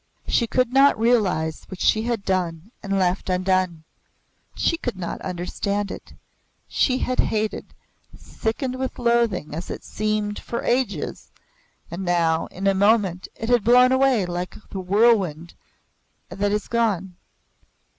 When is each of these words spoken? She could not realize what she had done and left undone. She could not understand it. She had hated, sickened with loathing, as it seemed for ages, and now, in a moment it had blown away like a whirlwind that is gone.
She 0.27 0.47
could 0.47 0.73
not 0.73 0.97
realize 0.97 1.65
what 1.67 1.79
she 1.79 2.01
had 2.01 2.25
done 2.25 2.71
and 2.81 2.97
left 2.97 3.29
undone. 3.29 3.83
She 4.55 4.75
could 4.75 4.95
not 4.97 5.21
understand 5.21 5.91
it. 5.91 6.13
She 6.67 6.97
had 6.97 7.19
hated, 7.19 7.75
sickened 8.17 8.79
with 8.79 8.97
loathing, 8.97 9.53
as 9.53 9.69
it 9.69 9.83
seemed 9.83 10.39
for 10.39 10.63
ages, 10.63 11.29
and 11.91 12.03
now, 12.03 12.47
in 12.47 12.65
a 12.65 12.73
moment 12.73 13.27
it 13.35 13.49
had 13.49 13.63
blown 13.63 13.91
away 13.91 14.25
like 14.25 14.55
a 14.71 14.79
whirlwind 14.79 15.53
that 16.29 16.51
is 16.51 16.67
gone. 16.67 17.15